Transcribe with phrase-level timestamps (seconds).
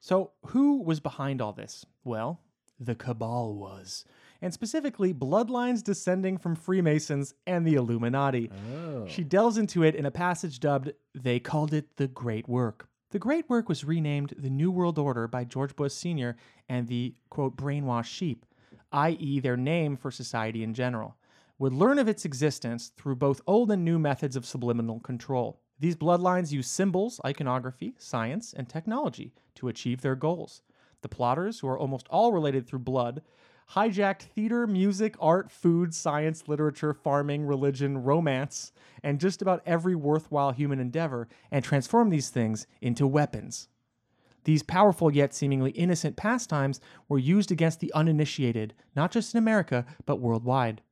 [0.00, 1.84] So, who was behind all this?
[2.04, 2.40] Well,
[2.78, 4.04] the Cabal was.
[4.42, 8.50] And specifically, bloodlines descending from Freemasons and the Illuminati.
[8.74, 9.06] Oh.
[9.06, 12.88] She delves into it in a passage dubbed, They Called It the Great Work.
[13.10, 16.36] The Great Work was renamed the New World Order by George Bush Sr.
[16.68, 18.46] and the, quote, brainwashed sheep,
[18.92, 21.16] i.e., their name for society in general,
[21.58, 25.59] would learn of its existence through both old and new methods of subliminal control.
[25.80, 30.60] These bloodlines use symbols, iconography, science, and technology to achieve their goals.
[31.00, 33.22] The plotters, who are almost all related through blood,
[33.70, 40.52] hijacked theater, music, art, food, science, literature, farming, religion, romance, and just about every worthwhile
[40.52, 43.68] human endeavor and transformed these things into weapons.
[44.44, 49.86] These powerful yet seemingly innocent pastimes were used against the uninitiated, not just in America,
[50.04, 50.82] but worldwide.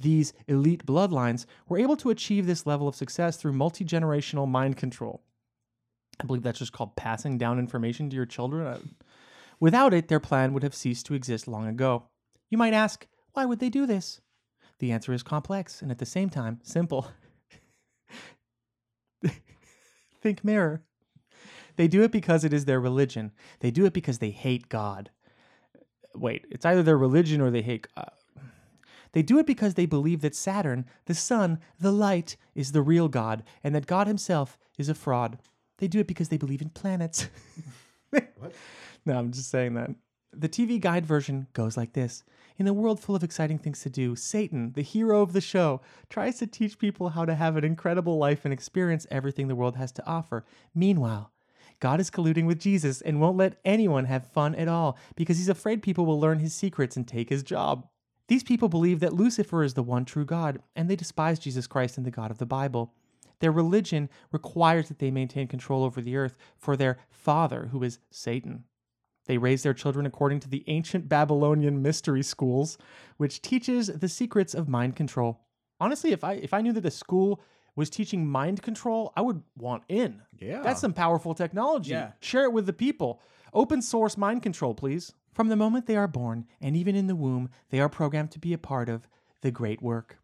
[0.00, 4.76] These elite bloodlines were able to achieve this level of success through multi generational mind
[4.76, 5.22] control.
[6.20, 8.66] I believe that's just called passing down information to your children.
[8.66, 8.78] Uh,
[9.60, 12.04] Without it, their plan would have ceased to exist long ago.
[12.48, 14.20] You might ask, why would they do this?
[14.78, 17.08] The answer is complex and at the same time simple.
[20.22, 20.84] Think mirror.
[21.76, 23.32] They do it because it is their religion.
[23.60, 25.10] They do it because they hate God.
[26.14, 27.86] Wait, it's either their religion or they hate.
[27.96, 28.04] Uh,
[29.12, 33.08] they do it because they believe that Saturn, the sun, the light, is the real
[33.08, 35.38] God, and that God himself is a fraud.
[35.78, 37.28] They do it because they believe in planets.
[38.10, 38.54] What?
[39.04, 39.90] No, I'm just saying that.
[40.32, 42.24] The TV guide version goes like this
[42.58, 45.80] In a world full of exciting things to do, Satan, the hero of the show,
[46.08, 49.76] tries to teach people how to have an incredible life and experience everything the world
[49.76, 50.44] has to offer.
[50.74, 51.32] Meanwhile,
[51.80, 55.48] God is colluding with Jesus and won't let anyone have fun at all because he's
[55.48, 57.86] afraid people will learn his secrets and take his job.
[58.28, 61.96] These people believe that Lucifer is the one true God, and they despise Jesus Christ
[61.96, 62.92] and the God of the Bible.
[63.40, 67.98] Their religion requires that they maintain control over the earth for their father, who is
[68.10, 68.64] Satan.
[69.26, 72.78] They raise their children according to the ancient Babylonian mystery schools,
[73.16, 75.40] which teaches the secrets of mind control.
[75.80, 77.40] Honestly, if I if I knew that a school
[77.76, 80.22] was teaching mind control, I would want in.
[80.40, 80.62] Yeah.
[80.62, 81.92] That's some powerful technology.
[81.92, 82.12] Yeah.
[82.20, 83.20] Share it with the people.
[83.52, 85.12] Open source mind control, please.
[85.38, 88.40] From the moment they are born, and even in the womb, they are programmed to
[88.40, 89.06] be a part of
[89.40, 90.18] the great work.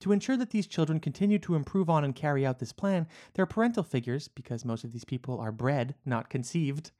[0.00, 3.46] To ensure that these children continue to improve on and carry out this plan, their
[3.46, 6.90] parental figures, because most of these people are bred, not conceived,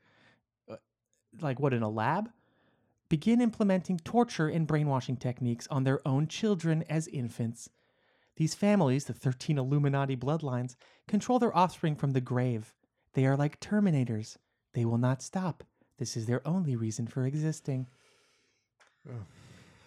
[0.66, 0.76] uh,
[1.42, 2.30] like what in a lab,
[3.10, 7.68] begin implementing torture and brainwashing techniques on their own children as infants.
[8.36, 10.76] These families, the 13 Illuminati bloodlines,
[11.06, 12.72] control their offspring from the grave.
[13.12, 14.38] They are like terminators.
[14.72, 15.64] They will not stop.
[16.02, 17.86] This is their only reason for existing.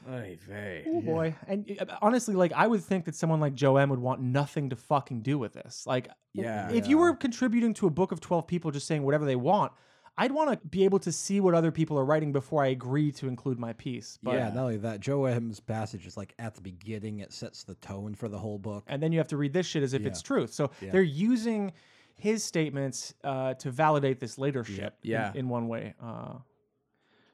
[0.09, 0.85] Ay vey.
[0.87, 1.35] Oh boy.
[1.45, 4.69] And uh, honestly, like I would think that someone like Joe M would want nothing
[4.69, 5.83] to fucking do with this.
[5.85, 6.71] Like Yeah.
[6.71, 9.73] if you were contributing to a book of 12 people just saying whatever they want,
[10.17, 13.11] I'd want to be able to see what other people are writing before I agree
[13.13, 14.17] to include my piece.
[14.23, 17.65] But yeah, not only that, Joe M's passage is like at the beginning, it sets
[17.65, 18.85] the tone for the whole book.
[18.87, 20.53] and then you have to read this shit as if it's truth.
[20.53, 20.91] So Yeah.
[20.91, 21.73] they're using
[22.15, 24.93] his statements uh, to validate this later shit.
[25.03, 25.31] in- Yeah.
[25.35, 25.93] In, one way.
[26.01, 26.35] Uh,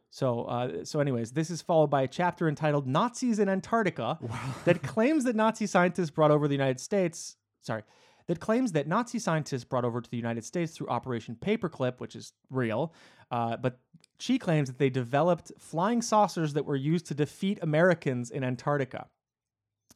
[0.09, 4.19] so, uh, so, anyways, this is followed by a chapter entitled "Nazis in Antarctica"
[4.65, 7.37] that claims that Nazi scientists brought over the United States.
[7.61, 7.83] Sorry,
[8.27, 12.15] that claims that Nazi scientists brought over to the United States through Operation Paperclip, which
[12.15, 12.93] is real,
[13.29, 13.79] uh, but
[14.19, 19.07] she claims that they developed flying saucers that were used to defeat Americans in Antarctica.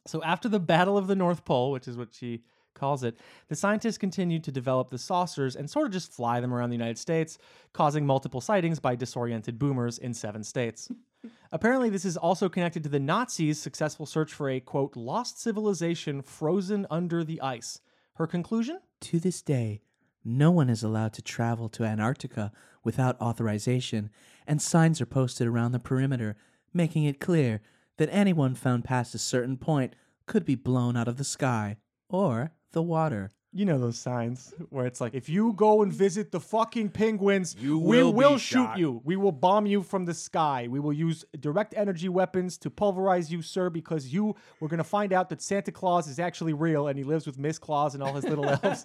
[0.06, 2.42] So after the Battle of the North Pole, which is what she
[2.76, 6.54] calls it, the scientists continued to develop the saucers and sort of just fly them
[6.54, 7.38] around the United States,
[7.72, 10.88] causing multiple sightings by disoriented boomers in seven states.
[11.52, 16.22] Apparently, this is also connected to the Nazis' successful search for a quote lost civilization
[16.22, 17.80] frozen under the ice.
[18.14, 18.78] Her conclusion?
[19.02, 19.82] To this day,
[20.24, 22.52] no one is allowed to travel to Antarctica
[22.84, 24.10] without authorization,
[24.46, 26.36] and signs are posted around the perimeter
[26.72, 27.60] making it clear
[27.96, 29.94] that anyone found past a certain point
[30.26, 31.76] could be blown out of the sky
[32.08, 33.32] or the water.
[33.52, 37.56] You know those signs where it's like, if you go and visit the fucking penguins,
[37.58, 39.00] You we will be will shoot shot." you.
[39.02, 40.66] We will bomb you from the sky.
[40.68, 45.10] We will use direct energy weapons to pulverize you, sir, because you we're gonna find
[45.14, 48.12] out that Santa Claus is actually real and he lives with Miss Claus and all
[48.12, 48.84] his little elves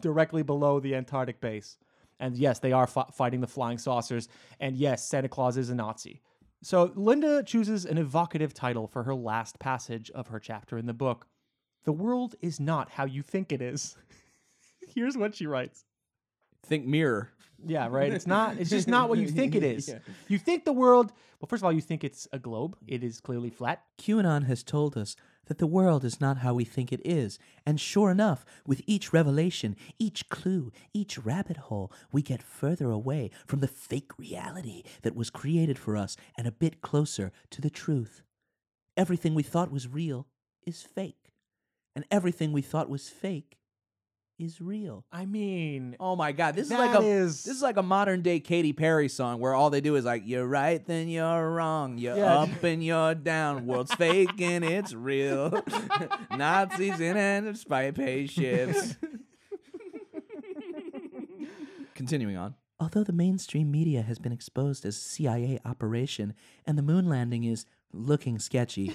[0.00, 1.76] directly below the Antarctic base.
[2.20, 4.28] And yes, they are fi- fighting the flying saucers.
[4.60, 6.22] And yes, Santa Claus is a Nazi.
[6.62, 10.94] So Linda chooses an evocative title for her last passage of her chapter in the
[10.94, 11.26] book.
[11.86, 13.96] The world is not how you think it is.
[14.94, 15.84] Here's what she writes.
[16.64, 17.30] Think mirror.
[17.64, 18.12] Yeah, right.
[18.12, 18.58] It's not.
[18.58, 19.88] It's just not what you think it is.
[19.88, 19.98] Yeah.
[20.28, 21.12] You think the world.
[21.40, 22.76] Well, first of all, you think it's a globe.
[22.86, 23.82] It is clearly flat.
[23.98, 25.16] QAnon has told us
[25.46, 27.38] that the world is not how we think it is.
[27.64, 33.30] And sure enough, with each revelation, each clue, each rabbit hole, we get further away
[33.46, 37.70] from the fake reality that was created for us and a bit closer to the
[37.70, 38.22] truth.
[38.96, 40.26] Everything we thought was real
[40.66, 41.25] is fake,
[41.96, 43.58] and everything we thought was fake
[44.38, 45.02] is real.
[45.10, 48.20] I mean, Oh my god, this is like a is- this is like a modern
[48.20, 51.96] day Katy Perry song where all they do is like you're right then you're wrong,
[51.96, 52.40] you're Yeah.
[52.40, 55.64] up and you're down, world's fake and it's real.
[56.36, 58.96] Nazis in and spy pay ships.
[61.94, 62.54] Continuing on.
[62.78, 66.34] Although the mainstream media has been exposed as CIA operation
[66.66, 68.92] and the moon landing is looking sketchy,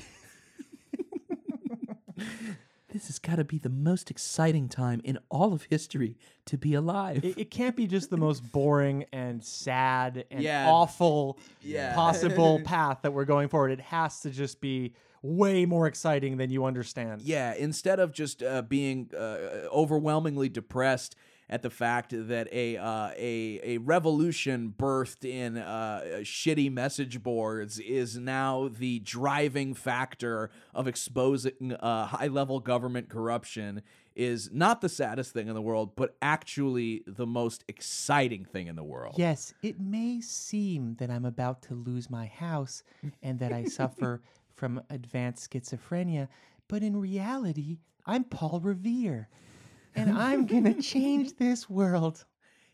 [2.91, 6.73] this has got to be the most exciting time in all of history to be
[6.73, 7.23] alive.
[7.25, 10.67] it, it can't be just the most boring and sad and Yeah.
[10.67, 11.93] awful Yeah.
[11.95, 13.71] possible path that we're going forward.
[13.71, 14.93] It has to just be
[15.23, 17.21] way more exciting than you understand.
[17.21, 21.15] Yeah, instead of just uh, being uh, overwhelmingly depressed
[21.51, 27.77] at the fact that a uh, a a revolution birthed in uh, shitty message boards
[27.77, 33.81] is now the driving factor of exposing uh, high level government corruption
[34.15, 38.75] is not the saddest thing in the world, but actually the most exciting thing in
[38.75, 39.15] the world.
[39.17, 42.83] Yes, it may seem that I'm about to lose my house
[43.23, 44.21] and that I suffer
[44.55, 46.27] from advanced schizophrenia,
[46.67, 49.29] but in reality, I'm Paul Revere.
[49.95, 52.25] And I'm going to change this world.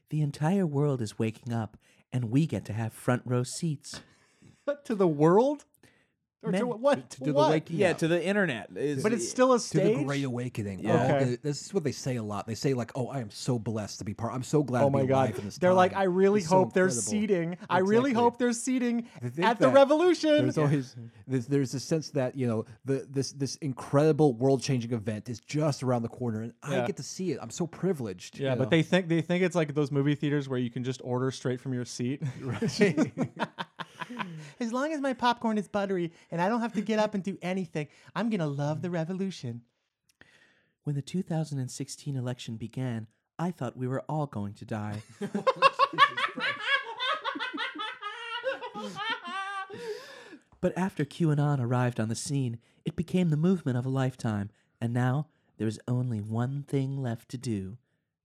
[0.09, 1.77] the entire world is waking up,
[2.13, 4.01] and we get to have front row seats.
[4.63, 5.65] What, to the world?
[6.43, 7.09] Or to what?
[7.09, 7.49] to the what?
[7.49, 7.93] wake- Yeah, Yeah.
[7.93, 8.69] to the internet.
[8.75, 9.93] Is- But it's still a stage.
[9.93, 10.79] to the Great Awakening.
[10.81, 10.93] Yeah.
[11.11, 11.25] Oh, okay.
[11.31, 12.45] the- this is what they say a lot.
[12.45, 14.33] They say like, "Oh, I am so blessed to be part.
[14.33, 15.29] I'm so glad Oh to be my god!
[15.29, 15.95] alive in this They're like.
[15.95, 17.57] I really It's so hope there's incredible." seating.
[17.69, 18.13] I really Exactly.
[18.13, 19.07] hope there's seating
[19.39, 20.29] at the revolution.
[20.43, 20.95] There's always
[21.27, 25.39] there's, there's a sense that you know the this this incredible world changing event is
[25.39, 26.83] just around the corner, and Yeah.
[26.83, 27.39] I get to see it.
[27.41, 28.37] I'm so privileged.
[28.39, 28.69] Yeah, but know?
[28.69, 31.59] they think they think it's like those movie theaters where you can just order straight
[31.59, 32.21] from your seat.
[34.59, 37.23] as long as my popcorn is buttery and I don't have to get up and
[37.23, 39.61] do anything, I'm gonna love the revolution.
[40.83, 43.07] When the 2016 election began,
[43.37, 45.01] I thought we were all going to die.
[48.79, 48.91] Oh,
[50.61, 54.93] but after QAnon arrived on the scene, it became the movement of a lifetime, and
[54.93, 55.27] now
[55.57, 57.77] there is only one thing left to do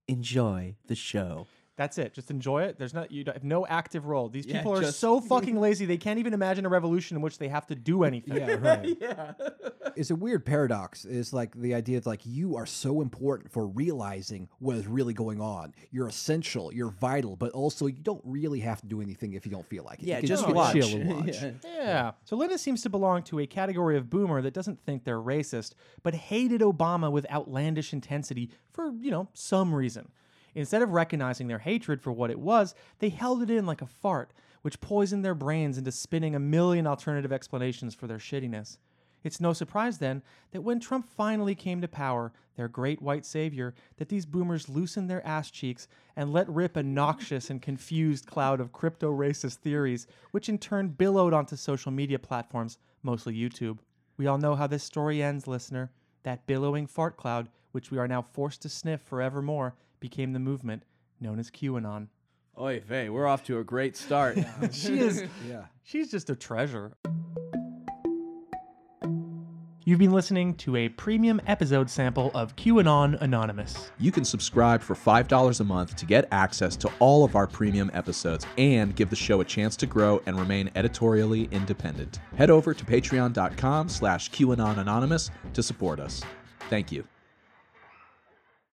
[0.07, 1.47] enjoy the show.
[1.75, 2.13] That's it.
[2.13, 2.77] Just enjoy it.
[2.77, 4.29] There's not you don't- have no active role.
[4.29, 7.23] These Yeah, people are just- so fucking lazy they can't even imagine a revolution in
[7.23, 8.37] which they have to do anything.
[8.37, 8.97] yeah, right.
[9.01, 9.33] yeah.
[9.95, 11.05] It's a weird paradox.
[11.05, 15.13] It's like the idea of like you are so important for realizing what is really
[15.13, 15.71] going on.
[15.91, 16.73] You're essential.
[16.73, 19.83] You're vital, but also you don't really have to do anything if you don't feel
[19.83, 20.07] like it.
[20.07, 20.73] Yeah, you can just sit, watch.
[20.73, 21.41] chill and watch.
[21.43, 21.51] Yeah.
[21.63, 22.11] Yeah.
[22.25, 25.73] So Linda seems to belong to a category of boomer that doesn't think they're racist,
[26.01, 30.09] but hated Obama with outlandish intensity for, you know, some reason.
[30.55, 33.87] Instead of recognizing their hatred for what it was, they held it in like a
[33.87, 38.77] fart, which poisoned their brains into spinning a million alternative explanations for their shittiness.
[39.23, 40.21] It's no surprise then
[40.51, 45.09] that when Trump finally came to power, their great white savior, that these boomers loosened
[45.09, 50.07] their ass cheeks and let rip a noxious and confused cloud of crypto racist theories,
[50.31, 53.79] which in turn billowed onto social media platforms, mostly YouTube.
[54.17, 55.91] We all know how this story ends, listener.
[56.23, 60.83] That billowing fart cloud, which we are now forced to sniff forevermore, became the movement
[61.21, 62.07] known as QAnon.
[62.59, 64.37] Oy vey, we're off to a great start.
[64.73, 65.63] She is Yeah.
[65.81, 66.91] She's just a treasure.
[69.85, 73.91] You've been listening to a premium episode sample of QAnon Anonymous.
[73.97, 77.89] You can subscribe for $5 a month to get access to all of our premium
[77.93, 82.19] episodes and give the show a chance to grow and remain editorially independent.
[82.37, 86.21] Head over to patreon.com slash QAnon Anonymous to support us.
[86.69, 87.05] Thank you.